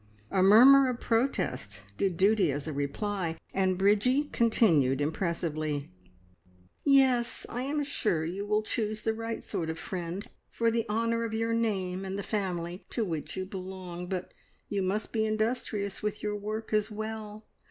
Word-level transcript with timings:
A 0.31 0.41
murmur 0.41 0.89
of 0.89 0.99
protest 0.99 1.83
did 1.95 2.17
duty 2.17 2.51
as 2.51 2.67
a 2.67 2.73
reply, 2.73 3.37
and 3.53 3.77
Bridgie 3.77 4.29
continued 4.31 4.99
impressively 4.99 5.91
"Yes, 6.83 7.45
I 7.49 7.61
am 7.65 7.83
sure 7.83 8.25
you 8.25 8.47
will 8.47 8.63
choose 8.63 9.03
the 9.03 9.13
right 9.13 9.43
sort 9.43 9.69
of 9.69 9.77
friend, 9.77 10.27
for 10.49 10.71
the 10.71 10.89
honour 10.89 11.23
of 11.23 11.35
your 11.35 11.53
name 11.53 12.03
and 12.03 12.17
the 12.17 12.23
family 12.23 12.83
to 12.89 13.05
which 13.05 13.37
you 13.37 13.45
belong; 13.45 14.07
but 14.07 14.33
you 14.69 14.81
must 14.81 15.13
be 15.13 15.23
industrious 15.23 16.01
with 16.01 16.23
your 16.23 16.35
work 16.35 16.73
as 16.73 16.89
well. 16.89 17.45